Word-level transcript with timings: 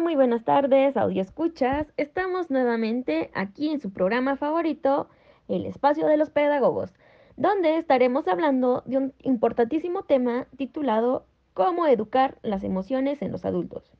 Muy 0.00 0.16
buenas 0.16 0.44
tardes, 0.44 0.96
audio 0.96 1.22
escuchas. 1.22 1.86
Estamos 1.96 2.50
nuevamente 2.50 3.30
aquí 3.32 3.70
en 3.70 3.80
su 3.80 3.92
programa 3.92 4.34
favorito, 4.36 5.08
El 5.46 5.66
Espacio 5.66 6.06
de 6.06 6.16
los 6.16 6.30
Pedagogos, 6.30 6.92
donde 7.36 7.78
estaremos 7.78 8.26
hablando 8.26 8.82
de 8.86 8.98
un 8.98 9.14
importantísimo 9.22 10.02
tema 10.02 10.46
titulado 10.56 11.26
Cómo 11.52 11.86
educar 11.86 12.38
las 12.42 12.64
emociones 12.64 13.22
en 13.22 13.30
los 13.30 13.44
adultos, 13.44 13.92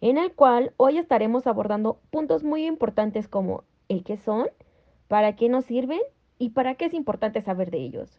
en 0.00 0.18
el 0.18 0.32
cual 0.32 0.72
hoy 0.76 0.98
estaremos 0.98 1.46
abordando 1.46 2.00
puntos 2.10 2.42
muy 2.42 2.66
importantes 2.66 3.28
como 3.28 3.62
el 3.88 4.02
qué 4.02 4.16
son, 4.16 4.48
para 5.06 5.36
qué 5.36 5.48
nos 5.48 5.66
sirven 5.66 6.00
y 6.38 6.50
para 6.50 6.74
qué 6.74 6.86
es 6.86 6.94
importante 6.94 7.42
saber 7.42 7.70
de 7.70 7.78
ellos. 7.78 8.18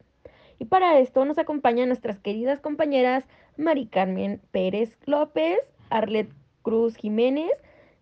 Y 0.57 0.65
para 0.65 0.97
esto 0.99 1.25
nos 1.25 1.37
acompañan 1.37 1.89
nuestras 1.89 2.19
queridas 2.19 2.61
compañeras 2.61 3.25
Mari 3.57 3.87
Carmen 3.87 4.41
Pérez 4.51 4.97
López, 5.05 5.59
Arlet 5.89 6.29
Cruz 6.63 6.95
Jiménez, 6.95 7.51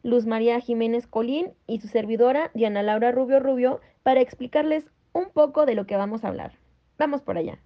Luz 0.03 0.25
María 0.25 0.59
Jiménez 0.59 1.05
Colín 1.07 1.49
y 1.67 1.79
su 1.79 1.87
servidora 1.87 2.51
Diana 2.53 2.81
Laura 2.81 3.11
Rubio 3.11 3.39
Rubio 3.39 3.81
para 4.03 4.21
explicarles 4.21 4.85
un 5.13 5.29
poco 5.29 5.65
de 5.65 5.75
lo 5.75 5.85
que 5.85 5.97
vamos 5.97 6.23
a 6.23 6.29
hablar. 6.29 6.53
Vamos 6.97 7.21
por 7.21 7.37
allá. 7.37 7.59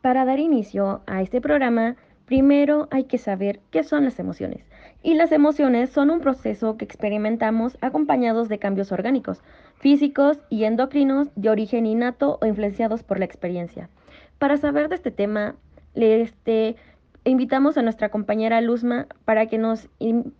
Para 0.00 0.24
dar 0.24 0.38
inicio 0.38 1.02
a 1.06 1.22
este 1.22 1.40
programa, 1.40 1.96
primero 2.24 2.88
hay 2.90 3.04
que 3.04 3.18
saber 3.18 3.60
qué 3.70 3.82
son 3.82 4.04
las 4.04 4.18
emociones. 4.18 4.64
Y 5.02 5.14
las 5.14 5.32
emociones 5.32 5.90
son 5.90 6.10
un 6.10 6.20
proceso 6.20 6.76
que 6.76 6.84
experimentamos 6.84 7.78
acompañados 7.80 8.48
de 8.48 8.58
cambios 8.58 8.90
orgánicos, 8.90 9.42
físicos 9.76 10.38
y 10.50 10.64
endocrinos 10.64 11.28
de 11.36 11.50
origen 11.50 11.86
innato 11.86 12.38
o 12.40 12.46
influenciados 12.46 13.02
por 13.02 13.18
la 13.18 13.24
experiencia. 13.24 13.90
Para 14.38 14.56
saber 14.56 14.88
de 14.88 14.96
este 14.96 15.10
tema, 15.10 15.56
este, 15.94 16.76
invitamos 17.24 17.76
a 17.76 17.82
nuestra 17.82 18.10
compañera 18.10 18.60
Luzma 18.60 19.06
para 19.24 19.46
que, 19.46 19.58
nos, 19.58 19.88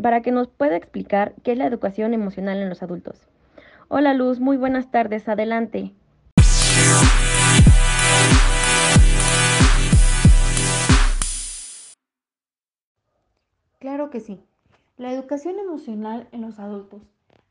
para 0.01 0.23
que 0.23 0.33
nos 0.33 0.49
pueda 0.49 0.77
explicar 0.77 1.35
qué 1.43 1.53
es 1.53 1.59
la 1.59 1.67
educación 1.67 2.15
emocional 2.15 2.59
en 2.59 2.69
los 2.69 2.83
adultos. 2.83 3.29
Hola 3.89 4.15
Luz, 4.15 4.41
muy 4.41 4.57
buenas 4.57 4.91
tardes, 4.91 5.29
adelante. 5.29 5.95
Claro 13.79 14.11
que 14.11 14.21
sí. 14.21 14.41
La 14.97 15.13
educación 15.13 15.59
emocional 15.59 16.27
en 16.33 16.43
los 16.43 16.59
adultos. 16.59 17.03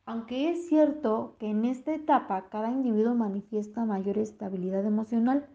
Aunque 0.06 0.50
es 0.50 0.68
cierto 0.68 1.36
que 1.40 1.50
en 1.50 1.66
esta 1.66 1.94
etapa 1.94 2.50
cada 2.50 2.70
individuo 2.70 3.14
manifiesta 3.16 3.86
mayor 3.86 4.18
estabilidad 4.18 4.86
emocional, 4.86 5.48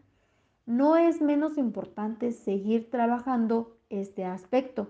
no 0.67 0.97
es 0.97 1.21
menos 1.21 1.59
importante 1.59 2.33
seguir 2.33 2.91
trabajando 2.91 3.77
este 3.91 4.25
aspecto. 4.25 4.89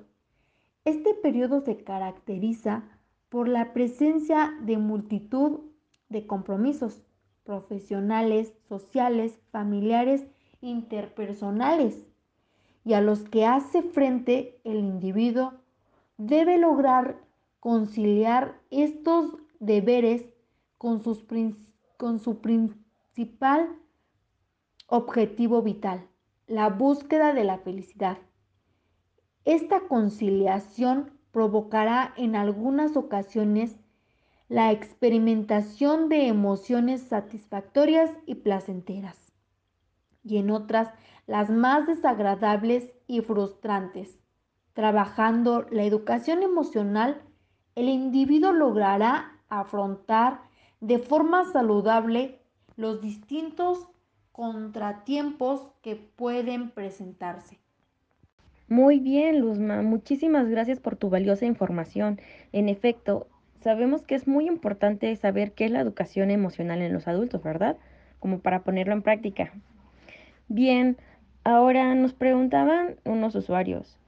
Este 0.85 1.15
periodo 1.15 1.61
se 1.61 1.83
caracteriza 1.83 2.85
por 3.29 3.49
la 3.49 3.73
presencia 3.73 4.53
de 4.63 4.79
multitud 4.79 5.61
de 6.09 6.27
compromisos 6.27 7.01
profesionales, 7.45 8.53
sociales, 8.69 9.39
familiares, 9.51 10.27
interpersonales, 10.61 12.07
y 12.85 12.95
a 12.95 13.01
los 13.01 13.21
que 13.29 13.47
hace 13.47 13.83
frente 13.83 14.61
el 14.65 14.79
individuo 14.79 15.55
debe 16.19 16.59
lograr 16.59 17.17
conciliar 17.61 18.61
estos 18.71 19.37
deberes 19.61 20.25
con, 20.79 21.03
sus, 21.03 21.25
con 21.97 22.19
su 22.19 22.41
principal 22.41 23.69
objetivo 24.95 25.63
vital, 25.63 26.07
la 26.47 26.69
búsqueda 26.69 27.33
de 27.33 27.45
la 27.45 27.57
felicidad. 27.57 28.19
Esta 29.47 29.89
conciliación 29.89 31.19
provocará 31.31 32.13
en 32.19 32.37
algunas 32.37 32.95
ocasiones 32.99 33.75
la 34.51 34.71
experimentación 34.71 36.11
de 36.11 36.27
emociones 36.27 37.01
satisfactorias 37.01 38.11
y 38.27 38.35
placenteras, 38.35 39.33
y 40.23 40.37
en 40.37 40.51
otras 40.51 40.91
las 41.27 41.49
más 41.49 41.87
desagradables 41.87 42.93
y 43.07 43.23
frustrantes. 43.23 44.21
Trabajando 44.75 45.65
la 45.71 45.85
educación 45.85 46.43
emocional, 46.43 47.23
el 47.77 47.89
individuo 47.89 48.53
logrará 48.53 49.41
afrontar 49.49 50.43
de 50.81 50.99
forma 50.99 51.47
saludable 51.47 52.43
los 52.77 53.01
distintos 53.01 53.89
contratiempos 54.33 55.69
que 55.83 55.97
pueden 55.97 56.71
presentarse. 56.71 57.59
Muy 58.69 59.01
bien, 59.01 59.41
Luzma, 59.41 59.83
muchísimas 59.83 60.49
gracias 60.49 60.81
por 60.81 60.97
tu 60.97 61.11
valiosa 61.11 61.45
información. 61.45 62.21
En 62.53 62.71
efecto, 62.71 63.27
sabemos 63.61 64.03
que 64.03 64.15
es 64.15 64.27
muy 64.27 64.47
importante 64.47 65.15
saber 65.17 65.53
qué 65.53 65.67
es 65.67 65.71
la 65.71 65.81
educación 65.81 66.31
emocional 66.31 66.81
en 66.81 66.95
los 66.95 67.07
adultos, 67.07 67.43
¿verdad? 67.43 67.77
Como 68.19 68.39
para 68.39 68.63
ponerlo 68.63 68.95
en 68.95 69.03
práctica. 69.03 69.53
Bien, 70.49 70.97
ahora 71.45 71.95
nos 71.95 72.15
preguntaban 72.15 72.97
unos 73.05 73.35
usuarios 73.35 73.99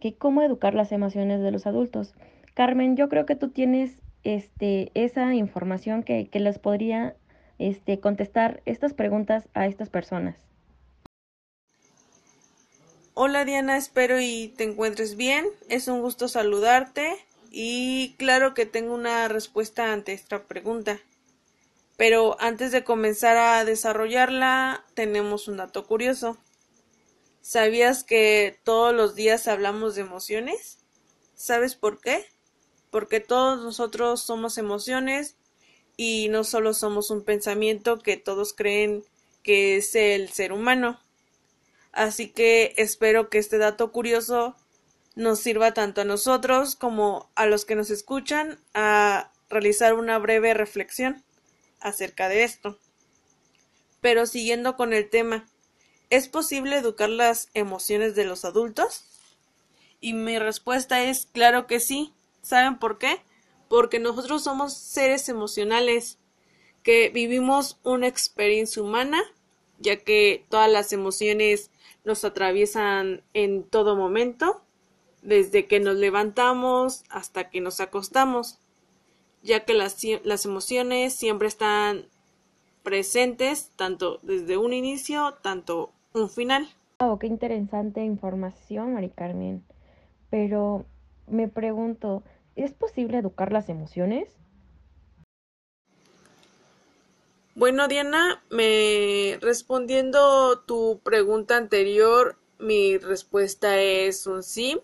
que 0.00 0.14
cómo 0.14 0.42
educar 0.42 0.74
las 0.74 0.92
emociones 0.92 1.40
de 1.40 1.50
los 1.50 1.66
adultos. 1.66 2.14
Carmen, 2.54 2.96
yo 2.96 3.08
creo 3.08 3.26
que 3.26 3.36
tú 3.36 3.50
tienes 3.50 3.98
este, 4.22 4.90
esa 4.94 5.34
información 5.34 6.02
que, 6.02 6.28
que 6.28 6.40
les 6.40 6.58
podría 6.58 7.14
este, 7.58 8.00
contestar 8.00 8.62
estas 8.64 8.94
preguntas 8.94 9.48
a 9.54 9.66
estas 9.66 9.88
personas. 9.88 10.36
Hola 13.16 13.44
Diana, 13.44 13.76
espero 13.76 14.20
y 14.20 14.48
te 14.56 14.64
encuentres 14.64 15.16
bien. 15.16 15.46
Es 15.68 15.86
un 15.86 16.00
gusto 16.00 16.26
saludarte 16.26 17.16
y 17.50 18.16
claro 18.18 18.54
que 18.54 18.66
tengo 18.66 18.92
una 18.92 19.28
respuesta 19.28 19.92
ante 19.92 20.12
esta 20.12 20.42
pregunta. 20.42 20.98
Pero 21.96 22.36
antes 22.40 22.72
de 22.72 22.82
comenzar 22.82 23.36
a 23.36 23.64
desarrollarla, 23.64 24.84
tenemos 24.94 25.46
un 25.46 25.58
dato 25.58 25.86
curioso. 25.86 26.38
¿Sabías 27.40 28.02
que 28.02 28.58
todos 28.64 28.92
los 28.92 29.14
días 29.14 29.46
hablamos 29.46 29.94
de 29.94 30.00
emociones? 30.00 30.78
¿Sabes 31.34 31.76
por 31.76 32.00
qué? 32.00 32.26
Porque 32.90 33.20
todos 33.20 33.62
nosotros 33.62 34.22
somos 34.22 34.58
emociones 34.58 35.36
y 35.96 36.28
no 36.28 36.44
solo 36.44 36.74
somos 36.74 37.10
un 37.10 37.22
pensamiento 37.22 37.98
que 37.98 38.16
todos 38.16 38.52
creen 38.52 39.04
que 39.42 39.76
es 39.76 39.94
el 39.94 40.30
ser 40.30 40.52
humano. 40.52 41.00
Así 41.92 42.28
que 42.28 42.74
espero 42.76 43.28
que 43.28 43.38
este 43.38 43.58
dato 43.58 43.92
curioso 43.92 44.56
nos 45.14 45.38
sirva 45.38 45.74
tanto 45.74 46.00
a 46.00 46.04
nosotros 46.04 46.74
como 46.74 47.30
a 47.36 47.46
los 47.46 47.64
que 47.64 47.76
nos 47.76 47.90
escuchan 47.90 48.58
a 48.74 49.30
realizar 49.48 49.94
una 49.94 50.18
breve 50.18 50.54
reflexión 50.54 51.22
acerca 51.80 52.28
de 52.28 52.42
esto. 52.42 52.78
Pero 54.00 54.26
siguiendo 54.26 54.76
con 54.76 54.92
el 54.92 55.08
tema, 55.08 55.46
¿es 56.10 56.28
posible 56.28 56.76
educar 56.76 57.08
las 57.08 57.48
emociones 57.54 58.14
de 58.14 58.24
los 58.24 58.44
adultos? 58.44 59.04
Y 60.00 60.14
mi 60.14 60.38
respuesta 60.38 61.02
es 61.04 61.26
claro 61.26 61.66
que 61.66 61.80
sí. 61.80 62.12
¿Saben 62.42 62.78
por 62.78 62.98
qué? 62.98 63.22
Porque 63.74 63.98
nosotros 63.98 64.44
somos 64.44 64.72
seres 64.72 65.28
emocionales 65.28 66.20
que 66.84 67.08
vivimos 67.08 67.80
una 67.82 68.06
experiencia 68.06 68.80
humana, 68.80 69.20
ya 69.80 69.96
que 69.96 70.46
todas 70.48 70.70
las 70.70 70.92
emociones 70.92 71.72
nos 72.04 72.24
atraviesan 72.24 73.24
en 73.32 73.64
todo 73.64 73.96
momento, 73.96 74.62
desde 75.22 75.66
que 75.66 75.80
nos 75.80 75.96
levantamos 75.96 77.02
hasta 77.10 77.50
que 77.50 77.60
nos 77.60 77.80
acostamos, 77.80 78.60
ya 79.42 79.64
que 79.64 79.74
las, 79.74 79.96
las 80.22 80.44
emociones 80.44 81.12
siempre 81.12 81.48
están 81.48 82.06
presentes, 82.84 83.72
tanto 83.74 84.20
desde 84.22 84.56
un 84.56 84.72
inicio, 84.72 85.34
tanto 85.42 85.90
un 86.12 86.30
final. 86.30 86.68
Oh, 87.00 87.18
qué 87.18 87.26
interesante 87.26 88.04
información, 88.04 88.94
Mari 88.94 89.10
Carmen. 89.10 89.64
Pero 90.30 90.84
me 91.26 91.48
pregunto, 91.48 92.22
¿Es 92.56 92.72
posible 92.72 93.18
educar 93.18 93.52
las 93.52 93.68
emociones? 93.68 94.28
Bueno, 97.56 97.88
Diana, 97.88 98.42
me 98.50 99.38
respondiendo 99.40 100.60
tu 100.60 101.00
pregunta 101.04 101.56
anterior, 101.56 102.36
mi 102.58 102.98
respuesta 102.98 103.80
es 103.80 104.26
un 104.26 104.42
sí. 104.42 104.80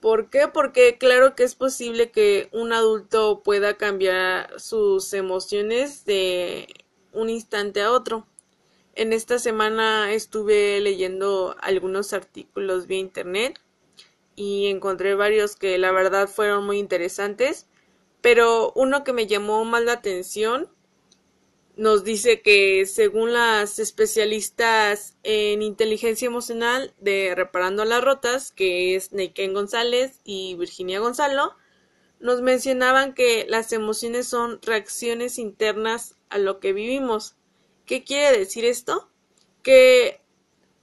¿Por 0.00 0.30
qué? 0.30 0.48
Porque 0.48 0.96
claro 0.98 1.34
que 1.34 1.44
es 1.44 1.54
posible 1.54 2.10
que 2.10 2.48
un 2.52 2.72
adulto 2.72 3.42
pueda 3.42 3.76
cambiar 3.76 4.58
sus 4.58 5.12
emociones 5.12 6.04
de 6.06 6.68
un 7.12 7.28
instante 7.28 7.82
a 7.82 7.92
otro. 7.92 8.26
En 8.94 9.12
esta 9.12 9.38
semana 9.38 10.12
estuve 10.12 10.80
leyendo 10.80 11.54
algunos 11.60 12.12
artículos 12.12 12.86
vía 12.86 12.98
internet 12.98 13.60
y 14.40 14.68
encontré 14.68 15.14
varios 15.14 15.54
que 15.54 15.76
la 15.76 15.92
verdad 15.92 16.26
fueron 16.26 16.64
muy 16.64 16.78
interesantes, 16.78 17.66
pero 18.22 18.72
uno 18.74 19.04
que 19.04 19.12
me 19.12 19.26
llamó 19.26 19.66
más 19.66 19.84
la 19.84 19.92
atención 19.92 20.70
nos 21.76 22.04
dice 22.04 22.40
que 22.40 22.86
según 22.86 23.34
las 23.34 23.78
especialistas 23.78 25.18
en 25.24 25.60
inteligencia 25.60 26.24
emocional 26.24 26.94
de 26.98 27.34
Reparando 27.34 27.84
las 27.84 28.02
Rotas, 28.02 28.50
que 28.50 28.96
es 28.96 29.12
Neiken 29.12 29.52
González 29.52 30.20
y 30.24 30.54
Virginia 30.54 31.00
Gonzalo, 31.00 31.54
nos 32.18 32.40
mencionaban 32.40 33.12
que 33.12 33.44
las 33.46 33.74
emociones 33.74 34.26
son 34.26 34.58
reacciones 34.62 35.38
internas 35.38 36.16
a 36.30 36.38
lo 36.38 36.60
que 36.60 36.72
vivimos. 36.72 37.36
¿Qué 37.84 38.04
quiere 38.04 38.38
decir 38.38 38.64
esto? 38.64 39.10
Que 39.62 40.22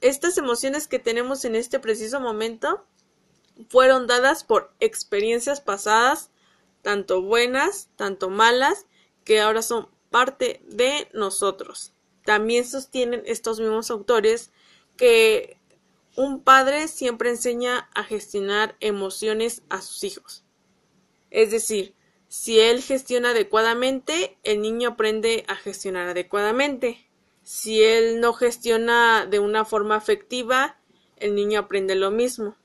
estas 0.00 0.38
emociones 0.38 0.86
que 0.86 1.00
tenemos 1.00 1.44
en 1.44 1.56
este 1.56 1.80
preciso 1.80 2.20
momento 2.20 2.86
fueron 3.68 4.06
dadas 4.06 4.44
por 4.44 4.72
experiencias 4.80 5.60
pasadas, 5.60 6.30
tanto 6.82 7.22
buenas, 7.22 7.88
tanto 7.96 8.30
malas, 8.30 8.86
que 9.24 9.40
ahora 9.40 9.62
son 9.62 9.88
parte 10.10 10.62
de 10.66 11.08
nosotros. 11.12 11.92
También 12.24 12.64
sostienen 12.64 13.22
estos 13.26 13.60
mismos 13.60 13.90
autores 13.90 14.50
que 14.96 15.58
un 16.16 16.42
padre 16.42 16.88
siempre 16.88 17.30
enseña 17.30 17.88
a 17.94 18.04
gestionar 18.04 18.76
emociones 18.80 19.62
a 19.68 19.80
sus 19.82 20.04
hijos. 20.04 20.44
Es 21.30 21.50
decir, 21.50 21.94
si 22.28 22.60
él 22.60 22.82
gestiona 22.82 23.30
adecuadamente, 23.30 24.36
el 24.42 24.60
niño 24.60 24.90
aprende 24.90 25.44
a 25.48 25.56
gestionar 25.56 26.08
adecuadamente. 26.08 27.08
Si 27.42 27.82
él 27.82 28.20
no 28.20 28.32
gestiona 28.34 29.26
de 29.26 29.38
una 29.38 29.64
forma 29.64 29.96
afectiva, 29.96 30.76
el 31.16 31.34
niño 31.34 31.60
aprende 31.60 31.94
lo 31.94 32.10
mismo. 32.10 32.56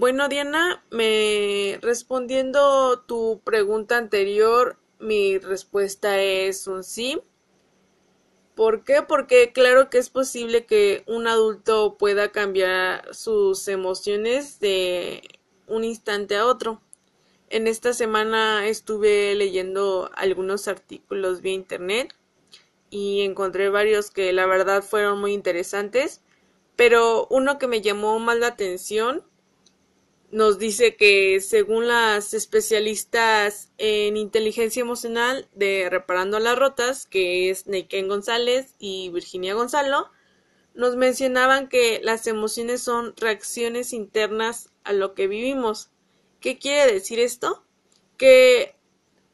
Bueno, 0.00 0.30
Diana, 0.30 0.82
me 0.90 1.78
respondiendo 1.82 3.00
tu 3.00 3.42
pregunta 3.44 3.98
anterior, 3.98 4.78
mi 4.98 5.36
respuesta 5.36 6.22
es 6.22 6.66
un 6.66 6.84
sí. 6.84 7.20
¿Por 8.54 8.82
qué? 8.82 9.02
Porque 9.02 9.52
claro 9.52 9.90
que 9.90 9.98
es 9.98 10.08
posible 10.08 10.64
que 10.64 11.04
un 11.06 11.26
adulto 11.26 11.98
pueda 11.98 12.32
cambiar 12.32 13.14
sus 13.14 13.68
emociones 13.68 14.58
de 14.58 15.20
un 15.66 15.84
instante 15.84 16.34
a 16.34 16.46
otro. 16.46 16.80
En 17.50 17.66
esta 17.66 17.92
semana 17.92 18.68
estuve 18.68 19.34
leyendo 19.34 20.10
algunos 20.14 20.66
artículos 20.66 21.42
vía 21.42 21.52
internet 21.52 22.14
y 22.88 23.20
encontré 23.20 23.68
varios 23.68 24.10
que 24.10 24.32
la 24.32 24.46
verdad 24.46 24.82
fueron 24.82 25.20
muy 25.20 25.34
interesantes, 25.34 26.22
pero 26.74 27.26
uno 27.28 27.58
que 27.58 27.66
me 27.66 27.82
llamó 27.82 28.18
más 28.18 28.38
la 28.38 28.46
atención 28.46 29.28
nos 30.30 30.58
dice 30.58 30.94
que 30.96 31.40
según 31.40 31.88
las 31.88 32.34
especialistas 32.34 33.70
en 33.78 34.16
inteligencia 34.16 34.80
emocional 34.80 35.48
de 35.54 35.88
Reparando 35.90 36.38
las 36.38 36.58
Rotas, 36.58 37.06
que 37.06 37.50
es 37.50 37.66
Neiken 37.66 38.08
González 38.08 38.76
y 38.78 39.08
Virginia 39.10 39.54
Gonzalo, 39.54 40.10
nos 40.74 40.94
mencionaban 40.94 41.68
que 41.68 42.00
las 42.02 42.26
emociones 42.28 42.80
son 42.80 43.14
reacciones 43.16 43.92
internas 43.92 44.70
a 44.84 44.92
lo 44.92 45.14
que 45.14 45.26
vivimos. 45.26 45.90
¿Qué 46.40 46.58
quiere 46.58 46.92
decir 46.92 47.18
esto? 47.18 47.64
Que 48.16 48.76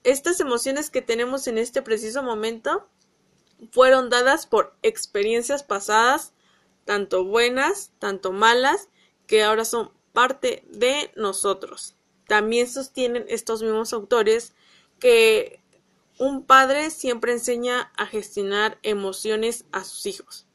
estas 0.02 0.40
emociones 0.40 0.88
que 0.88 1.02
tenemos 1.02 1.46
en 1.46 1.58
este 1.58 1.82
preciso 1.82 2.22
momento 2.22 2.88
fueron 3.70 4.08
dadas 4.08 4.46
por 4.46 4.75
experiencias 4.82 5.62
pasadas, 5.62 6.32
tanto 6.87 7.25
buenas, 7.25 7.92
tanto 7.99 8.32
malas, 8.32 8.88
que 9.26 9.42
ahora 9.42 9.64
son 9.64 9.90
parte 10.16 10.64
de 10.70 11.10
nosotros. 11.14 11.94
También 12.26 12.66
sostienen 12.66 13.26
estos 13.28 13.62
mismos 13.62 13.92
autores 13.92 14.54
que 14.98 15.60
un 16.18 16.42
padre 16.42 16.88
siempre 16.88 17.32
enseña 17.32 17.92
a 17.98 18.06
gestionar 18.06 18.78
emociones 18.82 19.66
a 19.72 19.84
sus 19.84 20.06
hijos. 20.06 20.46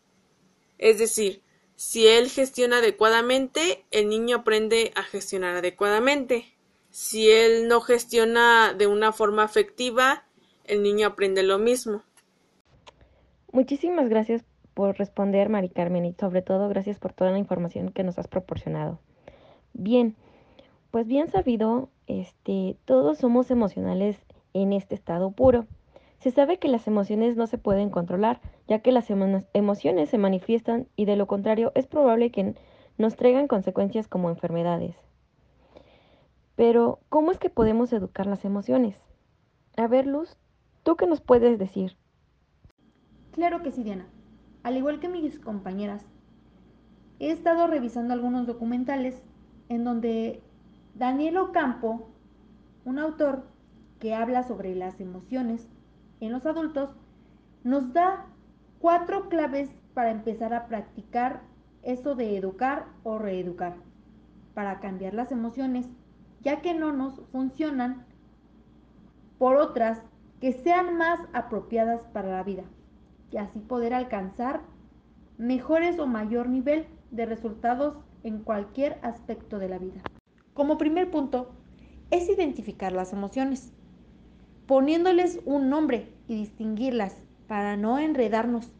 Es 0.79 0.97
decir, 0.97 1.43
si 1.75 2.07
él 2.07 2.27
gestiona 2.27 2.79
adecuadamente, 2.79 3.85
el 3.91 4.09
niño 4.09 4.37
aprende 4.37 4.91
a 4.95 5.03
gestionar 5.03 5.55
adecuadamente. 5.55 6.45
Si 6.89 7.29
él 7.29 7.67
no 7.67 7.81
gestiona 7.81 8.73
de 8.73 8.87
una 8.87 9.11
forma 9.11 9.43
afectiva, 9.43 10.25
el 10.63 10.81
niño 10.81 11.05
aprende 11.05 11.43
lo 11.43 11.59
mismo. 11.59 12.01
Muchísimas 13.51 14.09
gracias 14.09 14.43
por 14.73 14.97
responder, 14.97 15.49
Mari 15.49 15.69
Carmen, 15.69 16.05
y 16.05 16.15
sobre 16.19 16.41
todo 16.41 16.67
gracias 16.67 16.97
por 16.97 17.13
toda 17.13 17.29
la 17.29 17.37
información 17.37 17.91
que 17.91 18.03
nos 18.03 18.17
has 18.17 18.27
proporcionado. 18.27 18.99
Bien, 19.73 20.15
pues 20.91 21.07
bien 21.07 21.29
sabido, 21.29 21.89
este, 22.07 22.77
todos 22.85 23.17
somos 23.17 23.49
emocionales 23.51 24.17
en 24.53 24.73
este 24.73 24.95
estado 24.95 25.31
puro. 25.31 25.65
Se 26.19 26.31
sabe 26.31 26.59
que 26.59 26.67
las 26.67 26.87
emociones 26.87 27.35
no 27.35 27.47
se 27.47 27.57
pueden 27.57 27.89
controlar, 27.89 28.41
ya 28.67 28.79
que 28.79 28.91
las 28.91 29.09
emociones 29.09 30.09
se 30.09 30.17
manifiestan 30.17 30.87
y 30.95 31.05
de 31.05 31.15
lo 31.15 31.25
contrario 31.25 31.71
es 31.73 31.87
probable 31.87 32.29
que 32.31 32.55
nos 32.97 33.15
traigan 33.15 33.47
consecuencias 33.47 34.07
como 34.07 34.29
enfermedades. 34.29 34.95
Pero, 36.55 36.99
¿cómo 37.09 37.31
es 37.31 37.39
que 37.39 37.49
podemos 37.49 37.91
educar 37.91 38.27
las 38.27 38.45
emociones? 38.45 38.95
A 39.77 39.87
ver, 39.87 40.05
Luz, 40.05 40.37
¿tú 40.83 40.95
qué 40.95 41.07
nos 41.07 41.21
puedes 41.21 41.57
decir? 41.57 41.97
Claro 43.31 43.63
que 43.63 43.71
sí, 43.71 43.83
Diana. 43.83 44.05
Al 44.61 44.77
igual 44.77 44.99
que 44.99 45.09
mis 45.09 45.39
compañeras, 45.39 46.05
he 47.19 47.31
estado 47.31 47.65
revisando 47.65 48.13
algunos 48.13 48.45
documentales 48.45 49.23
en 49.71 49.85
donde 49.85 50.43
Daniel 50.95 51.37
Ocampo, 51.37 52.09
un 52.83 52.99
autor 52.99 53.45
que 53.99 54.13
habla 54.13 54.43
sobre 54.43 54.75
las 54.75 54.99
emociones 54.99 55.69
en 56.19 56.33
los 56.33 56.45
adultos, 56.45 56.89
nos 57.63 57.93
da 57.93 58.25
cuatro 58.79 59.29
claves 59.29 59.69
para 59.93 60.11
empezar 60.11 60.53
a 60.53 60.67
practicar 60.67 61.43
eso 61.83 62.15
de 62.15 62.35
educar 62.35 62.87
o 63.03 63.17
reeducar, 63.17 63.77
para 64.53 64.81
cambiar 64.81 65.13
las 65.13 65.31
emociones, 65.31 65.87
ya 66.41 66.61
que 66.61 66.73
no 66.73 66.91
nos 66.91 67.21
funcionan 67.31 68.05
por 69.37 69.55
otras 69.55 70.01
que 70.41 70.51
sean 70.51 70.97
más 70.97 71.17
apropiadas 71.31 72.01
para 72.11 72.29
la 72.29 72.43
vida 72.43 72.63
y 73.31 73.37
así 73.37 73.59
poder 73.59 73.93
alcanzar 73.93 74.63
mejores 75.37 75.97
o 75.97 76.07
mayor 76.07 76.49
nivel 76.49 76.87
de 77.11 77.25
resultados 77.25 77.97
en 78.23 78.39
cualquier 78.39 78.97
aspecto 79.03 79.59
de 79.59 79.69
la 79.69 79.77
vida. 79.77 80.01
Como 80.53 80.77
primer 80.77 81.11
punto, 81.11 81.51
es 82.09 82.29
identificar 82.29 82.91
las 82.91 83.13
emociones, 83.13 83.71
poniéndoles 84.65 85.39
un 85.45 85.69
nombre 85.69 86.13
y 86.27 86.35
distinguirlas 86.35 87.15
para 87.47 87.77
no 87.77 87.99
enredarnos, 87.99 88.71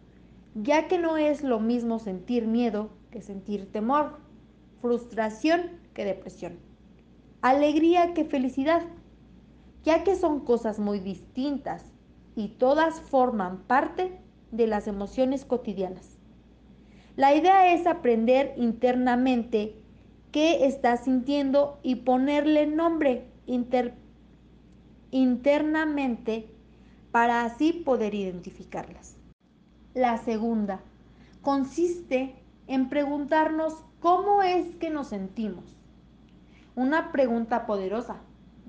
ya 0.55 0.87
que 0.87 0.97
no 0.97 1.17
es 1.17 1.43
lo 1.43 1.59
mismo 1.59 1.99
sentir 1.99 2.47
miedo 2.47 2.89
que 3.09 3.21
sentir 3.21 3.71
temor, 3.71 4.19
frustración 4.81 5.79
que 5.93 6.05
depresión, 6.05 6.59
alegría 7.41 8.13
que 8.13 8.25
felicidad, 8.25 8.81
ya 9.83 10.03
que 10.03 10.15
son 10.15 10.41
cosas 10.41 10.79
muy 10.79 10.99
distintas 10.99 11.91
y 12.35 12.49
todas 12.49 13.01
forman 13.01 13.63
parte 13.63 14.19
de 14.51 14.67
las 14.67 14.87
emociones 14.87 15.45
cotidianas. 15.45 16.20
La 17.17 17.35
idea 17.35 17.73
es 17.73 17.87
aprender 17.87 18.53
internamente 18.55 19.75
qué 20.31 20.65
estás 20.65 21.03
sintiendo 21.03 21.79
y 21.83 21.95
ponerle 21.95 22.67
nombre 22.67 23.27
internamente 25.11 26.49
para 27.11 27.43
así 27.43 27.73
poder 27.73 28.15
identificarlas. 28.15 29.17
La 29.93 30.17
segunda 30.17 30.79
consiste 31.41 32.35
en 32.67 32.87
preguntarnos 32.87 33.83
cómo 33.99 34.41
es 34.41 34.73
que 34.77 34.89
nos 34.89 35.07
sentimos. 35.07 35.65
Una 36.75 37.11
pregunta 37.11 37.65
poderosa, 37.65 38.21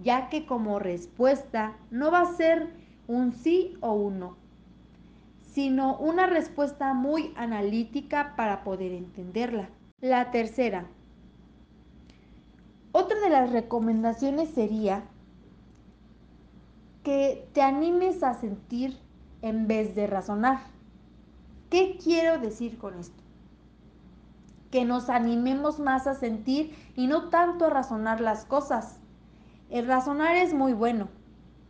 ya 0.02 0.28
que 0.28 0.46
como 0.46 0.80
respuesta 0.80 1.76
no 1.92 2.11
va 2.11 2.22
a 2.22 2.34
ser 2.34 2.70
un 3.06 3.32
sí 3.32 3.76
o 3.80 3.92
un 3.92 4.18
no, 4.18 4.41
sino 5.52 5.97
una 5.99 6.26
respuesta 6.26 6.94
muy 6.94 7.32
analítica 7.37 8.35
para 8.37 8.64
poder 8.64 8.92
entenderla. 8.92 9.68
La 10.00 10.30
tercera. 10.30 10.87
Otra 12.92 13.21
de 13.21 13.28
las 13.28 13.52
recomendaciones 13.52 14.49
sería 14.50 15.04
que 17.02 17.49
te 17.52 17.62
animes 17.62 18.23
a 18.23 18.35
sentir 18.35 18.99
en 19.42 19.66
vez 19.66 19.94
de 19.94 20.06
razonar. 20.06 20.61
¿Qué 21.68 21.99
quiero 22.02 22.38
decir 22.38 22.78
con 22.78 22.99
esto? 22.99 23.23
Que 24.71 24.85
nos 24.85 25.11
animemos 25.11 25.78
más 25.78 26.06
a 26.06 26.14
sentir 26.14 26.75
y 26.97 27.06
no 27.06 27.28
tanto 27.28 27.66
a 27.66 27.71
razonar 27.71 28.21
las 28.21 28.47
cosas. 28.47 28.99
El 29.68 29.87
razonar 29.87 30.37
es 30.37 30.54
muy 30.54 30.73
bueno, 30.73 31.09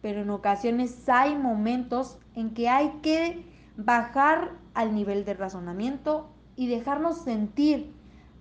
pero 0.03 0.23
en 0.23 0.31
ocasiones 0.31 1.09
hay 1.09 1.37
momentos 1.37 2.19
en 2.35 2.55
que 2.55 2.69
hay 2.69 3.01
que 3.03 3.52
bajar 3.77 4.53
al 4.75 4.95
nivel 4.95 5.25
de 5.25 5.35
razonamiento 5.35 6.29
y 6.57 6.67
dejarnos 6.69 7.19
sentir 7.19 7.93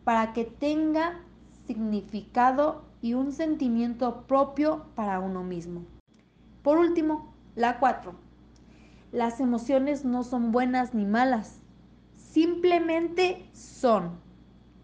para 0.03 0.33
que 0.33 0.45
tenga 0.45 1.19
significado 1.65 2.83
y 3.01 3.13
un 3.13 3.31
sentimiento 3.31 4.23
propio 4.27 4.85
para 4.95 5.19
uno 5.19 5.43
mismo. 5.43 5.85
Por 6.63 6.77
último, 6.77 7.33
La 7.55 7.79
4. 7.79 8.13
Las 9.11 9.39
emociones 9.41 10.05
no 10.05 10.23
son 10.23 10.51
buenas 10.51 10.93
ni 10.93 11.05
malas, 11.05 11.59
simplemente 12.15 13.45
son. 13.51 14.11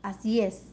Así 0.02 0.42
es. 0.42 0.66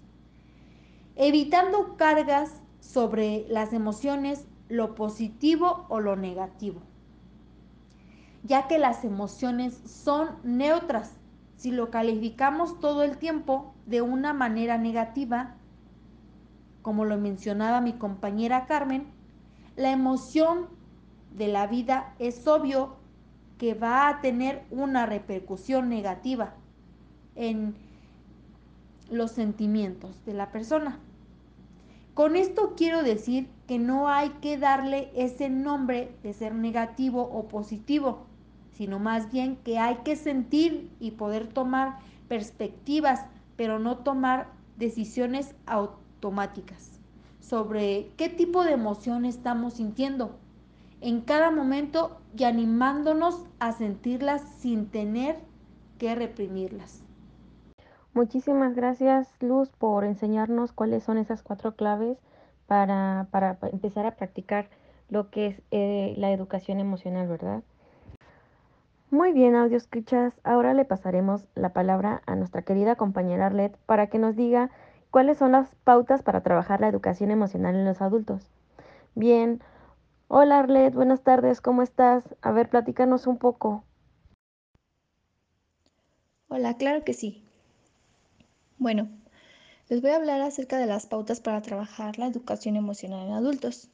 Evitando 1.15 1.97
cargas 1.97 2.61
sobre 2.81 3.47
las 3.49 3.73
emociones, 3.73 4.47
lo 4.69 4.95
positivo 4.95 5.87
o 5.89 6.01
lo 6.01 6.17
negativo. 6.17 6.81
Ya 8.45 8.69
que 8.69 8.79
las 8.79 9.05
emociones 9.05 9.75
son 9.85 10.29
neutras. 10.45 11.13
Si 11.57 11.73
lo 11.73 11.91
calificamos 11.91 12.79
todo 12.79 13.03
el 13.03 13.19
tiempo 13.19 13.75
de 13.87 14.03
una 14.03 14.33
manera 14.33 14.79
negativa, 14.79 15.57
como 16.83 17.05
lo 17.05 17.19
mencionaba 17.19 17.81
mi 17.81 17.95
compañera 17.95 18.67
Carmen, 18.67 19.07
la 19.77 19.91
emoción 19.91 20.69
de 21.35 21.49
la 21.49 21.67
vida 21.67 22.15
es 22.19 22.47
obvio 22.47 22.97
que 23.59 23.75
va 23.75 24.09
a 24.09 24.21
tener 24.21 24.63
una 24.71 25.07
repercusión 25.07 25.89
negativa 25.89 26.55
en 27.35 27.75
los 29.11 29.31
sentimientos 29.33 30.25
de 30.25 30.35
la 30.35 30.51
persona. 30.51 30.99
Con 32.15 32.37
esto 32.37 32.75
quiero 32.77 33.03
decir 33.03 33.49
que 33.67 33.79
no 33.79 34.09
hay 34.09 34.29
que 34.41 34.57
darle 34.57 35.11
ese 35.17 35.49
nombre 35.51 36.15
de 36.23 36.33
ser 36.33 36.55
negativo 36.55 37.23
o 37.23 37.49
positivo, 37.49 38.27
sino 38.77 38.99
más 38.99 39.33
bien 39.33 39.57
que 39.57 39.79
hay 39.79 39.97
que 40.05 40.17
sentir 40.17 40.91
y 41.01 41.13
poder 41.13 41.47
tomar 41.47 41.99
perspectivas, 42.29 43.25
pero 43.57 43.79
no 43.79 43.99
tomar 43.99 44.49
decisiones 44.77 45.55
automáticas 45.67 46.95
sobre 47.41 48.09
qué 48.17 48.29
tipo 48.29 48.65
de 48.65 48.73
emoción 48.73 49.25
estamos 49.25 49.75
sintiendo 49.75 50.35
en 51.01 51.21
cada 51.21 51.51
momento 51.51 52.19
y 52.37 52.45
animándonos 52.45 53.45
a 53.59 53.73
sentirlas 53.73 54.43
sin 54.59 54.87
tener 54.87 55.37
que 55.99 56.15
reprimirlas. 56.15 57.03
Muchísimas 58.15 58.75
gracias 58.75 59.29
Luz 59.41 59.71
por 59.71 60.05
enseñarnos 60.05 60.73
cuáles 60.73 61.03
son 61.03 61.19
esas 61.19 61.43
cuatro 61.43 61.75
claves 61.75 62.17
para, 62.67 63.29
para 63.31 63.59
empezar 63.73 64.07
a 64.07 64.17
practicar 64.17 64.71
lo 65.09 65.31
que 65.31 65.47
es 65.49 65.63
eh, 65.71 66.15
la 66.17 66.33
educación 66.33 66.81
emocional, 66.81 67.29
¿verdad? 67.29 67.63
Muy 69.11 69.33
bien, 69.33 69.55
audio 69.55 69.77
escuchas. 69.77 70.35
Ahora 70.43 70.75
le 70.75 70.85
pasaremos 70.85 71.47
la 71.55 71.73
palabra 71.73 72.23
a 72.27 72.35
nuestra 72.35 72.63
querida 72.63 72.97
compañera 72.97 73.47
Arlet 73.47 73.77
para 73.87 74.09
que 74.09 74.19
nos 74.19 74.35
diga 74.35 74.71
cuáles 75.11 75.39
son 75.39 75.53
las 75.53 75.75
pautas 75.85 76.23
para 76.23 76.43
trabajar 76.43 76.81
la 76.81 76.89
educación 76.89 77.31
emocional 77.31 77.77
en 77.77 77.85
los 77.85 78.01
adultos. 78.01 78.51
Bien, 79.15 79.61
hola 80.27 80.59
Arlet, 80.59 80.93
buenas 80.95 81.23
tardes, 81.23 81.61
¿cómo 81.61 81.83
estás? 81.83 82.25
A 82.43 82.51
ver, 82.51 82.69
platícanos 82.69 83.27
un 83.29 83.39
poco. 83.39 83.85
Hola, 86.49 86.77
claro 86.77 87.05
que 87.05 87.15
sí. 87.15 87.45
Bueno, 88.79 89.09
les 89.89 90.01
voy 90.01 90.11
a 90.11 90.17
hablar 90.17 90.41
acerca 90.41 90.79
de 90.79 90.87
las 90.87 91.07
pautas 91.07 91.41
para 91.41 91.63
trabajar 91.63 92.19
la 92.19 92.27
educación 92.27 92.77
emocional 92.77 93.29
en 93.29 93.35
adultos. 93.35 93.89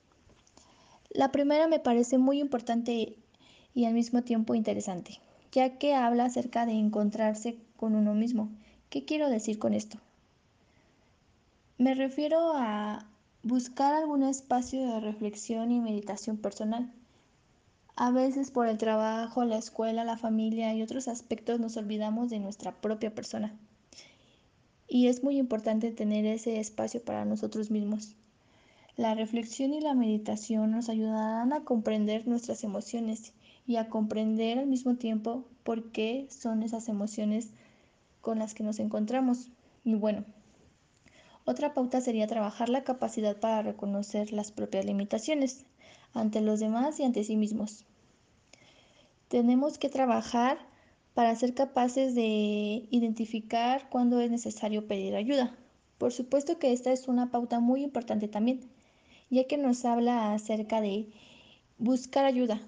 La 1.11 1.33
primera 1.33 1.67
me 1.69 1.81
parece 1.81 2.17
muy 2.17 2.41
importante 2.41 3.19
y 3.75 3.85
al 3.85 3.95
mismo 3.95 4.23
tiempo 4.23 4.55
interesante, 4.55 5.21
ya 5.53 5.79
que 5.79 5.95
habla 5.95 6.27
acerca 6.27 6.67
de 6.67 6.73
encontrarse 6.73 7.59
con 7.77 7.95
uno 7.95 8.15
mismo. 8.15 8.49
¿Qué 8.89 9.05
quiero 9.05 9.29
decir 9.29 9.59
con 9.59 9.75
esto? 9.75 9.99
Me 11.79 11.95
refiero 11.95 12.53
a 12.55 13.07
buscar 13.43 13.95
algún 13.95 14.23
espacio 14.23 14.87
de 14.87 15.01
reflexión 15.01 15.71
y 15.71 15.81
meditación 15.81 16.37
personal. 16.37 16.93
A 17.97 18.11
veces 18.11 18.51
por 18.51 18.67
el 18.67 18.79
trabajo, 18.79 19.45
la 19.45 19.59
escuela, 19.59 20.05
la 20.05 20.17
familia 20.17 20.75
y 20.75 20.83
otros 20.83 21.09
aspectos 21.09 21.61
nos 21.61 21.77
olvidamos 21.77 22.31
de 22.31 22.39
nuestra 22.39 22.73
propia 22.73 23.15
persona 23.15 23.55
y 24.91 25.07
es 25.07 25.23
muy 25.23 25.39
importante 25.39 25.93
tener 25.93 26.27
ese 26.27 26.59
espacio 26.59 27.01
para 27.03 27.25
nosotros 27.25 27.71
mismos. 27.71 28.17
La 28.97 29.15
reflexión 29.15 29.73
y 29.73 29.81
la 29.81 29.95
meditación 29.95 30.73
nos 30.73 30.89
ayudarán 30.89 31.53
a 31.53 31.63
comprender 31.63 32.27
nuestras 32.27 32.65
emociones 32.65 33.33
y 33.67 33.77
a 33.77 33.89
comprender 33.89 34.59
al 34.59 34.67
mismo 34.67 34.97
tiempo 34.97 35.45
por 35.65 35.93
qué 35.93 36.27
son 36.31 36.63
esas 36.63 36.89
emociones 36.89 37.51
con 38.21 38.39
las 38.39 38.55
que 38.55 38.63
nos 38.63 38.79
encontramos. 38.79 39.51
Y 39.85 39.95
bueno, 39.95 40.25
otra 41.45 41.75
pauta 41.75 42.01
sería 42.01 42.27
trabajar 42.27 42.69
la 42.69 42.85
capacidad 42.85 43.39
para 43.39 43.63
reconocer 43.63 44.33
las 44.33 44.53
propias 44.53 44.85
limitaciones 44.85 45.65
ante 46.13 46.41
los 46.41 46.61
demás 46.61 47.01
y 47.01 47.05
ante 47.05 47.25
sí 47.25 47.37
mismos. 47.37 47.85
Tenemos 49.29 49.79
que 49.79 49.89
trabajar 49.89 50.59
para 51.15 51.35
ser 51.37 51.55
capaces 51.55 52.15
de 52.15 52.87
identificar 52.91 53.89
cuándo 53.91 54.21
es 54.21 54.31
necesario 54.31 54.87
pedir 54.87 55.15
ayuda. 55.15 55.57
Por 55.99 56.13
supuesto 56.13 56.59
que 56.59 56.73
esta 56.73 56.93
es 56.93 57.09
una 57.09 57.31
pauta 57.31 57.61
muy 57.61 57.83
importante 57.83 58.27
también, 58.27 58.61
ya 59.29 59.45
que 59.45 59.57
nos 59.57 59.85
habla 59.85 60.33
acerca 60.33 60.81
de 60.81 61.09
buscar 61.79 62.25
ayuda. 62.25 62.61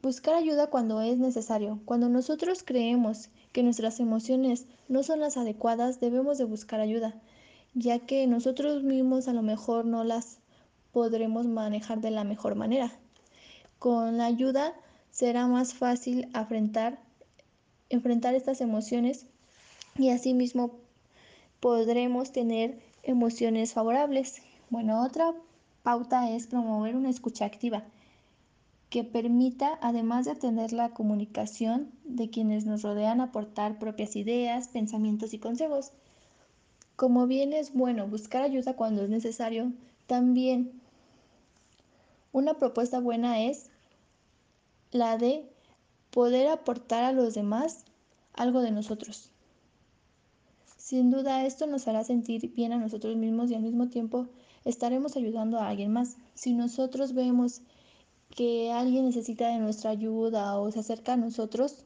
Buscar 0.00 0.36
ayuda 0.36 0.68
cuando 0.68 1.00
es 1.00 1.18
necesario. 1.18 1.80
Cuando 1.84 2.08
nosotros 2.08 2.62
creemos 2.62 3.30
que 3.52 3.64
nuestras 3.64 3.98
emociones 3.98 4.66
no 4.86 5.02
son 5.02 5.18
las 5.18 5.36
adecuadas, 5.36 5.98
debemos 5.98 6.38
de 6.38 6.44
buscar 6.44 6.78
ayuda, 6.78 7.20
ya 7.74 7.98
que 7.98 8.24
nosotros 8.28 8.84
mismos 8.84 9.26
a 9.26 9.32
lo 9.32 9.42
mejor 9.42 9.86
no 9.86 10.04
las 10.04 10.38
podremos 10.92 11.46
manejar 11.46 12.00
de 12.00 12.12
la 12.12 12.22
mejor 12.22 12.54
manera. 12.54 12.92
Con 13.80 14.18
la 14.18 14.26
ayuda 14.26 14.72
será 15.10 15.48
más 15.48 15.74
fácil 15.74 16.28
afrontar 16.32 17.00
enfrentar 17.90 18.36
estas 18.36 18.60
emociones 18.60 19.26
y 19.98 20.10
asimismo 20.10 20.78
podremos 21.58 22.30
tener 22.30 22.78
emociones 23.02 23.72
favorables. 23.72 24.42
Bueno, 24.70 25.02
otra 25.02 25.34
pauta 25.82 26.30
es 26.30 26.46
promover 26.46 26.94
una 26.94 27.10
escucha 27.10 27.46
activa 27.46 27.82
que 28.90 29.04
permita, 29.04 29.78
además 29.82 30.24
de 30.24 30.32
atender 30.32 30.72
la 30.72 30.90
comunicación 30.90 31.90
de 32.04 32.30
quienes 32.30 32.64
nos 32.64 32.82
rodean, 32.82 33.20
aportar 33.20 33.78
propias 33.78 34.16
ideas, 34.16 34.68
pensamientos 34.68 35.34
y 35.34 35.38
consejos. 35.38 35.92
Como 36.96 37.26
bien 37.26 37.52
es 37.52 37.74
bueno 37.74 38.08
buscar 38.08 38.42
ayuda 38.42 38.74
cuando 38.76 39.02
es 39.02 39.10
necesario, 39.10 39.72
también 40.06 40.72
una 42.32 42.54
propuesta 42.54 42.98
buena 42.98 43.42
es 43.42 43.70
la 44.90 45.18
de 45.18 45.46
poder 46.10 46.48
aportar 46.48 47.04
a 47.04 47.12
los 47.12 47.34
demás 47.34 47.84
algo 48.32 48.62
de 48.62 48.70
nosotros. 48.70 49.30
Sin 50.76 51.10
duda 51.10 51.44
esto 51.44 51.66
nos 51.66 51.86
hará 51.86 52.04
sentir 52.04 52.54
bien 52.54 52.72
a 52.72 52.78
nosotros 52.78 53.16
mismos 53.16 53.50
y 53.50 53.54
al 53.54 53.62
mismo 53.62 53.88
tiempo 53.88 54.26
estaremos 54.64 55.16
ayudando 55.16 55.58
a 55.58 55.68
alguien 55.68 55.92
más. 55.92 56.16
Si 56.34 56.54
nosotros 56.54 57.12
vemos 57.12 57.60
que 58.38 58.70
alguien 58.70 59.04
necesita 59.04 59.48
de 59.48 59.58
nuestra 59.58 59.90
ayuda 59.90 60.60
o 60.60 60.70
se 60.70 60.78
acerca 60.78 61.14
a 61.14 61.16
nosotros, 61.16 61.84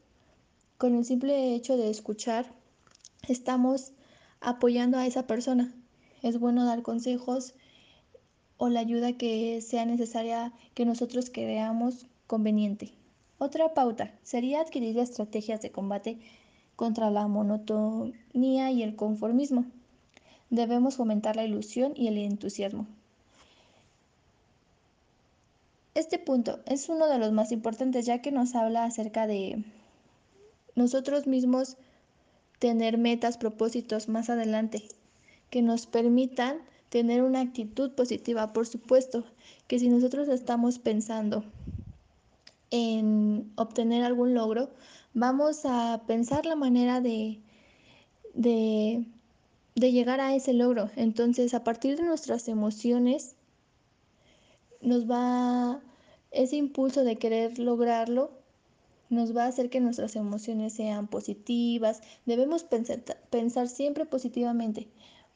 con 0.76 0.94
el 0.94 1.06
simple 1.06 1.54
hecho 1.54 1.78
de 1.78 1.88
escuchar, 1.88 2.44
estamos 3.26 3.92
apoyando 4.38 4.98
a 4.98 5.06
esa 5.06 5.26
persona. 5.26 5.74
Es 6.20 6.38
bueno 6.38 6.66
dar 6.66 6.82
consejos 6.82 7.54
o 8.58 8.68
la 8.68 8.80
ayuda 8.80 9.14
que 9.14 9.62
sea 9.62 9.86
necesaria 9.86 10.52
que 10.74 10.84
nosotros 10.84 11.30
creamos 11.30 12.04
conveniente. 12.26 12.92
Otra 13.38 13.72
pauta 13.72 14.12
sería 14.22 14.60
adquirir 14.60 14.98
estrategias 14.98 15.62
de 15.62 15.72
combate 15.72 16.18
contra 16.76 17.10
la 17.10 17.28
monotonía 17.28 18.70
y 18.70 18.82
el 18.82 18.94
conformismo. 18.94 19.64
Debemos 20.50 20.96
fomentar 20.96 21.34
la 21.34 21.46
ilusión 21.46 21.94
y 21.96 22.08
el 22.08 22.18
entusiasmo. 22.18 22.86
Este 25.94 26.18
punto 26.18 26.60
es 26.66 26.88
uno 26.88 27.06
de 27.06 27.18
los 27.18 27.32
más 27.32 27.52
importantes 27.52 28.06
ya 28.06 28.22
que 28.22 28.32
nos 28.32 28.54
habla 28.54 28.84
acerca 28.84 29.26
de 29.26 29.64
nosotros 30.74 31.26
mismos 31.26 31.76
tener 32.58 32.96
metas, 32.96 33.38
propósitos 33.38 34.08
más 34.08 34.30
adelante 34.30 34.88
que 35.50 35.60
nos 35.62 35.86
permitan 35.86 36.58
tener 36.88 37.22
una 37.22 37.40
actitud 37.40 37.92
positiva. 37.92 38.52
Por 38.52 38.66
supuesto 38.66 39.24
que 39.66 39.78
si 39.78 39.88
nosotros 39.88 40.28
estamos 40.28 40.78
pensando 40.78 41.44
en 42.70 43.52
obtener 43.56 44.02
algún 44.02 44.32
logro, 44.32 44.70
vamos 45.12 45.62
a 45.64 46.02
pensar 46.06 46.46
la 46.46 46.56
manera 46.56 47.00
de, 47.00 47.38
de, 48.34 49.04
llegar 49.74 50.20
a 50.20 50.34
ese 50.34 50.52
logro. 50.54 50.90
Entonces, 50.96 51.52
a 51.54 51.64
partir 51.64 51.96
de 51.96 52.04
nuestras 52.04 52.48
emociones, 52.48 53.36
nos 54.82 55.10
va 55.10 55.80
ese 56.30 56.56
impulso 56.56 57.04
de 57.04 57.16
querer 57.16 57.58
lograrlo, 57.58 58.30
nos 59.10 59.36
va 59.36 59.44
a 59.44 59.48
hacer 59.48 59.70
que 59.70 59.80
nuestras 59.80 60.16
emociones 60.16 60.72
sean 60.72 61.06
positivas. 61.06 62.00
Debemos 62.26 62.64
pensar, 62.64 63.02
pensar 63.30 63.68
siempre 63.68 64.06
positivamente 64.06 64.88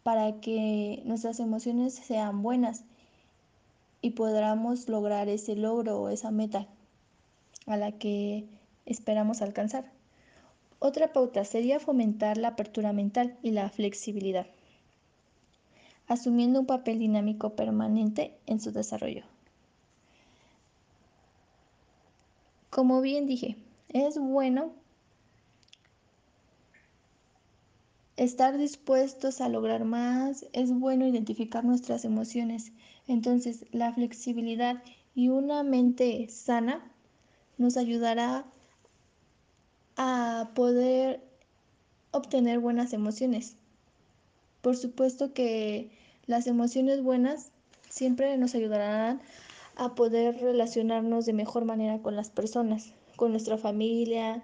para 0.03 0.41
que 0.41 1.03
nuestras 1.05 1.41
emociones 1.41 1.95
sean 1.95 2.43
buenas 2.43 2.85
y 4.01 4.11
podamos 4.11 4.89
lograr 4.89 5.29
ese 5.29 5.57
logro 5.57 6.01
o 6.01 6.09
esa 6.09 6.31
meta 6.31 6.69
a 7.67 7.77
la 7.77 7.93
que 7.93 8.47
esperamos 8.87 9.43
alcanzar. 9.43 9.91
Otra 10.79 11.13
pauta 11.13 11.45
sería 11.45 11.81
fomentar 11.81 12.39
la 12.39 12.49
apertura 12.49 12.93
mental 12.93 13.37
y 13.43 13.51
la 13.51 13.69
flexibilidad, 13.69 14.47
asumiendo 16.07 16.61
un 16.61 16.67
papel 16.67 16.99
dinámico 16.99 17.57
permanente 17.57 18.39
en 18.47 18.61
su 18.61 18.73
desarrollo. 18.73 19.25
Como 22.77 23.01
bien 23.01 23.25
dije, 23.25 23.57
es 23.89 24.19
bueno 24.19 24.75
estar 28.19 28.59
dispuestos 28.59 29.41
a 29.41 29.49
lograr 29.49 29.87
más, 29.87 30.45
es 30.53 30.71
bueno 30.71 31.07
identificar 31.07 31.65
nuestras 31.65 32.05
emociones. 32.05 32.73
Entonces, 33.09 33.65
la 33.73 33.95
flexibilidad 33.95 34.83
y 35.15 35.31
una 35.31 35.63
mente 35.63 36.29
sana 36.29 36.93
nos 37.57 37.79
ayudará 37.79 38.45
a 39.97 40.51
poder 40.55 41.27
obtener 42.11 42.59
buenas 42.59 42.93
emociones. 42.93 43.57
Por 44.61 44.77
supuesto 44.77 45.33
que 45.33 45.93
las 46.27 46.47
emociones 46.47 47.03
buenas 47.03 47.53
siempre 47.89 48.37
nos 48.37 48.55
ayudarán 48.55 49.23
a 49.77 49.95
poder 49.95 50.41
relacionarnos 50.41 51.27
de 51.27 51.35
mejor 51.35 51.67
manera 51.67 52.01
con 52.01 52.17
las 52.17 52.31
personas, 52.31 52.93
con 53.15 53.31
nuestra 53.31 53.59
familia, 53.59 54.43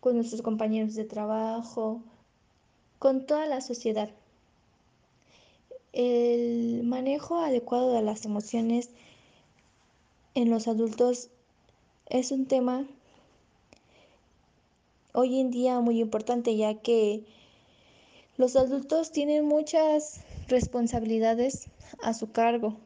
con 0.00 0.16
nuestros 0.16 0.42
compañeros 0.42 0.94
de 0.94 1.04
trabajo, 1.04 2.02
con 2.98 3.26
toda 3.26 3.46
la 3.46 3.60
sociedad. 3.60 4.10
El 5.92 6.82
manejo 6.84 7.38
adecuado 7.38 7.92
de 7.92 8.02
las 8.02 8.24
emociones 8.24 8.90
en 10.34 10.50
los 10.50 10.68
adultos 10.68 11.30
es 12.08 12.32
un 12.32 12.46
tema 12.46 12.86
hoy 15.12 15.40
en 15.40 15.50
día 15.50 15.80
muy 15.80 16.00
importante 16.00 16.56
ya 16.56 16.74
que 16.74 17.24
los 18.36 18.54
adultos 18.56 19.12
tienen 19.12 19.46
muchas 19.46 20.20
responsabilidades 20.48 21.70
a 22.02 22.12
su 22.12 22.32
cargo 22.32 22.76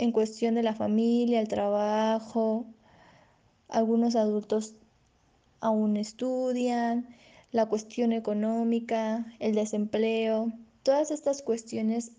en 0.00 0.12
cuestión 0.12 0.54
de 0.54 0.62
la 0.62 0.74
familia, 0.74 1.40
el 1.42 1.48
trabajo. 1.48 2.64
Algunos 3.68 4.16
adultos 4.16 4.74
aún 5.60 5.98
estudian, 5.98 7.06
la 7.52 7.66
cuestión 7.66 8.12
económica, 8.12 9.26
el 9.40 9.54
desempleo, 9.54 10.52
todas 10.84 11.10
estas 11.10 11.42
cuestiones 11.42 12.12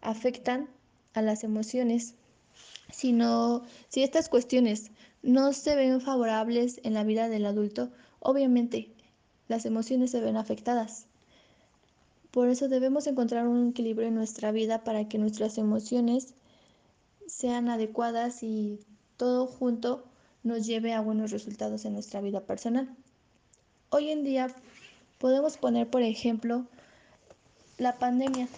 afectan 0.00 0.70
a 1.12 1.20
las 1.20 1.44
emociones. 1.44 2.14
Si, 2.90 3.14
si 3.90 4.02
estas 4.02 4.30
cuestiones 4.30 4.90
no 5.22 5.52
se 5.52 5.76
ven 5.76 6.00
favorables 6.00 6.80
en 6.82 6.94
la 6.94 7.04
vida 7.04 7.28
del 7.28 7.44
adulto, 7.44 7.90
obviamente 8.20 8.88
las 9.48 9.66
emociones 9.66 10.12
se 10.12 10.22
ven 10.22 10.38
afectadas. 10.38 11.04
Por 12.30 12.48
eso 12.48 12.68
debemos 12.68 13.06
encontrar 13.06 13.46
un 13.46 13.68
equilibrio 13.68 14.08
en 14.08 14.14
nuestra 14.14 14.50
vida 14.50 14.82
para 14.82 15.08
que 15.08 15.18
nuestras 15.18 15.58
emociones 15.58 16.34
sean 17.28 17.68
adecuadas 17.68 18.42
y 18.42 18.80
todo 19.16 19.46
junto 19.46 20.04
nos 20.42 20.66
lleve 20.66 20.94
a 20.94 21.00
buenos 21.00 21.30
resultados 21.30 21.84
en 21.84 21.92
nuestra 21.92 22.20
vida 22.20 22.40
personal. 22.40 22.88
Hoy 23.90 24.10
en 24.10 24.24
día 24.24 24.48
podemos 25.18 25.56
poner, 25.58 25.88
por 25.88 26.02
ejemplo, 26.02 26.64
la 27.76 27.98
pandemia. 27.98 28.48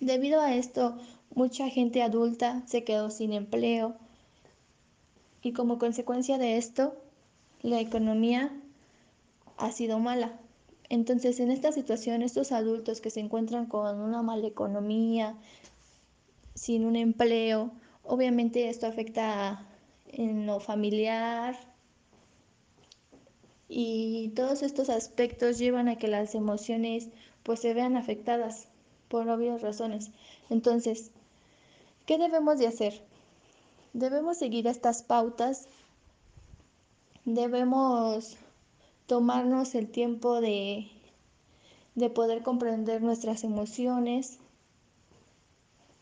Debido 0.00 0.40
a 0.40 0.54
esto, 0.54 0.98
mucha 1.34 1.68
gente 1.68 2.02
adulta 2.02 2.62
se 2.66 2.84
quedó 2.84 3.10
sin 3.10 3.32
empleo 3.32 3.96
y 5.42 5.52
como 5.52 5.78
consecuencia 5.78 6.38
de 6.38 6.56
esto, 6.56 6.94
la 7.62 7.80
economía 7.80 8.52
ha 9.56 9.72
sido 9.72 9.98
mala. 9.98 10.38
Entonces, 10.88 11.40
en 11.40 11.50
esta 11.50 11.72
situación, 11.72 12.22
estos 12.22 12.52
adultos 12.52 13.00
que 13.00 13.10
se 13.10 13.20
encuentran 13.20 13.66
con 13.66 14.00
una 14.00 14.22
mala 14.22 14.46
economía, 14.46 15.36
sin 16.54 16.84
un 16.84 16.96
empleo, 16.96 17.72
obviamente 18.04 18.68
esto 18.68 18.86
afecta 18.86 19.66
en 20.08 20.46
lo 20.46 20.60
familiar 20.60 21.56
y 23.68 24.28
todos 24.36 24.62
estos 24.62 24.90
aspectos 24.90 25.58
llevan 25.58 25.88
a 25.88 25.96
que 25.96 26.08
las 26.08 26.34
emociones 26.34 27.08
pues 27.42 27.60
se 27.60 27.74
vean 27.74 27.96
afectadas 27.96 28.68
por 29.08 29.28
obvias 29.28 29.62
razones. 29.62 30.10
Entonces, 30.50 31.10
¿qué 32.06 32.18
debemos 32.18 32.58
de 32.58 32.66
hacer? 32.66 33.02
Debemos 33.94 34.38
seguir 34.38 34.66
estas 34.66 35.02
pautas, 35.02 35.68
debemos 37.24 38.36
tomarnos 39.06 39.74
el 39.74 39.88
tiempo 39.88 40.40
de, 40.40 40.90
de 41.94 42.10
poder 42.10 42.42
comprender 42.42 43.02
nuestras 43.02 43.44
emociones, 43.44 44.38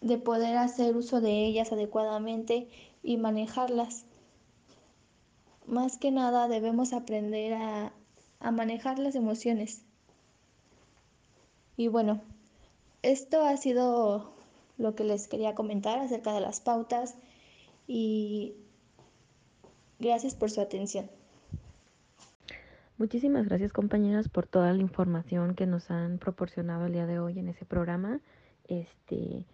de 0.00 0.18
poder 0.18 0.56
hacer 0.56 0.96
uso 0.96 1.20
de 1.20 1.46
ellas 1.46 1.72
adecuadamente 1.72 2.68
y 3.02 3.16
manejarlas. 3.16 4.04
Más 5.66 5.98
que 5.98 6.10
nada 6.10 6.48
debemos 6.48 6.92
aprender 6.92 7.54
a, 7.54 7.92
a 8.40 8.50
manejar 8.50 8.98
las 8.98 9.14
emociones. 9.14 9.82
Y 11.76 11.88
bueno, 11.88 12.20
esto 13.02 13.44
ha 13.44 13.56
sido 13.56 14.32
lo 14.78 14.94
que 14.94 15.04
les 15.04 15.28
quería 15.28 15.54
comentar 15.54 15.98
acerca 15.98 16.32
de 16.32 16.40
las 16.40 16.60
pautas 16.60 17.14
y 17.86 18.54
gracias 19.98 20.34
por 20.34 20.50
su 20.50 20.60
atención. 20.60 21.08
Muchísimas 22.98 23.46
gracias 23.46 23.72
compañeras 23.72 24.28
por 24.28 24.46
toda 24.46 24.72
la 24.74 24.82
información 24.82 25.54
que 25.54 25.66
nos 25.66 25.90
han 25.90 26.18
proporcionado 26.18 26.86
el 26.86 26.92
día 26.92 27.06
de 27.06 27.18
hoy 27.18 27.38
en 27.38 27.48
ese 27.48 27.64
programa. 27.64 28.20
Este, 28.68 29.46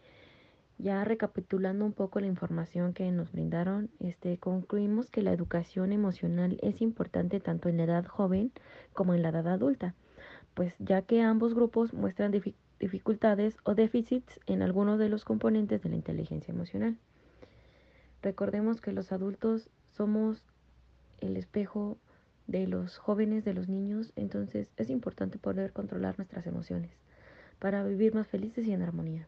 ya 0.78 1.04
recapitulando 1.04 1.84
un 1.84 1.92
poco 1.92 2.20
la 2.20 2.26
información 2.26 2.92
que 2.92 3.10
nos 3.10 3.32
brindaron, 3.32 3.90
este, 3.98 4.38
concluimos 4.38 5.10
que 5.10 5.22
la 5.22 5.32
educación 5.32 5.92
emocional 5.92 6.58
es 6.62 6.82
importante 6.82 7.40
tanto 7.40 7.68
en 7.68 7.78
la 7.78 7.84
edad 7.84 8.04
joven 8.04 8.52
como 8.92 9.14
en 9.14 9.22
la 9.22 9.30
edad 9.30 9.48
adulta, 9.48 9.94
pues 10.54 10.74
ya 10.78 11.02
que 11.02 11.22
ambos 11.22 11.54
grupos 11.54 11.94
muestran 11.94 12.32
dificultades 12.78 13.56
o 13.64 13.74
déficits 13.74 14.38
en 14.46 14.62
algunos 14.62 14.98
de 14.98 15.08
los 15.08 15.24
componentes 15.24 15.82
de 15.82 15.88
la 15.88 15.96
inteligencia 15.96 16.52
emocional. 16.52 16.98
Recordemos 18.22 18.80
que 18.80 18.92
los 18.92 19.12
adultos 19.12 19.70
somos 19.92 20.42
el 21.20 21.36
espejo 21.36 21.96
de 22.46 22.66
los 22.66 22.98
jóvenes, 22.98 23.44
de 23.44 23.54
los 23.54 23.68
niños, 23.68 24.12
entonces 24.14 24.70
es 24.76 24.90
importante 24.90 25.38
poder 25.38 25.72
controlar 25.72 26.18
nuestras 26.18 26.46
emociones 26.46 26.90
para 27.58 27.82
vivir 27.82 28.14
más 28.14 28.28
felices 28.28 28.66
y 28.66 28.72
en 28.72 28.82
armonía. 28.82 29.26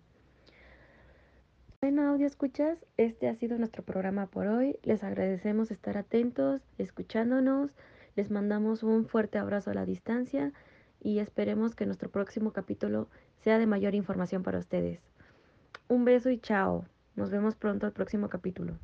Bueno, 1.81 2.09
audio 2.09 2.27
escuchas, 2.27 2.85
este 2.97 3.29
ha 3.29 3.37
sido 3.37 3.57
nuestro 3.57 3.85
programa 3.85 4.27
por 4.27 4.49
hoy. 4.49 4.81
Les 4.83 5.05
agradecemos 5.05 5.71
estar 5.71 5.97
atentos, 5.97 6.61
escuchándonos. 6.77 7.71
Les 8.17 8.33
mandamos 8.33 8.83
un 8.83 9.07
fuerte 9.07 9.38
abrazo 9.38 9.71
a 9.71 9.75
la 9.75 9.87
distancia 9.87 10.53
y 11.01 11.21
esperemos 11.21 11.77
que 11.77 11.87
nuestro 11.87 12.11
próximo 12.11 12.53
capítulo 12.53 13.09
sea 13.45 13.61
de 13.61 13.67
mayor 13.67 13.95
información 13.95 14.43
para 14.43 14.59
ustedes. 14.59 14.99
Un 15.87 16.05
beso 16.05 16.31
y 16.31 16.41
chao. 16.41 16.85
Nos 17.14 17.31
vemos 17.31 17.55
pronto 17.55 17.87
al 17.87 17.93
próximo 17.93 18.29
capítulo. 18.29 18.77